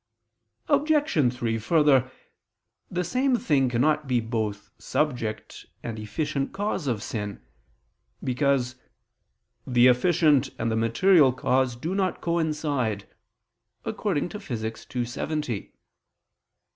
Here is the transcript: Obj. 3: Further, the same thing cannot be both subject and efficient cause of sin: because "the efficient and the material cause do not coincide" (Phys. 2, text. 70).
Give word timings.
Obj. 0.67 1.31
3: 1.31 1.57
Further, 1.59 2.09
the 2.89 3.03
same 3.03 3.35
thing 3.37 3.69
cannot 3.69 4.07
be 4.07 4.19
both 4.19 4.71
subject 4.79 5.67
and 5.83 5.99
efficient 5.99 6.51
cause 6.53 6.87
of 6.87 7.03
sin: 7.03 7.39
because 8.23 8.77
"the 9.67 9.85
efficient 9.85 10.49
and 10.57 10.71
the 10.71 10.75
material 10.75 11.31
cause 11.31 11.75
do 11.75 11.93
not 11.93 12.19
coincide" 12.19 13.07
(Phys. 13.85 14.87
2, 14.87 15.05
text. 15.05 15.13
70). 15.13 15.71